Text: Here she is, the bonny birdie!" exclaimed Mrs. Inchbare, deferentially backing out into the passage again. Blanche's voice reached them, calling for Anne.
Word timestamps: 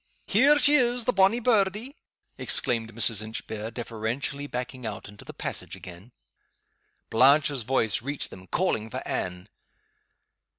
Here 0.25 0.57
she 0.57 0.73
is, 0.73 1.05
the 1.05 1.13
bonny 1.13 1.39
birdie!" 1.39 1.95
exclaimed 2.35 2.91
Mrs. 2.91 3.21
Inchbare, 3.21 3.69
deferentially 3.69 4.47
backing 4.47 4.83
out 4.83 5.07
into 5.07 5.23
the 5.23 5.31
passage 5.31 5.75
again. 5.75 6.11
Blanche's 7.11 7.61
voice 7.61 8.01
reached 8.01 8.31
them, 8.31 8.47
calling 8.47 8.89
for 8.89 9.07
Anne. 9.07 9.45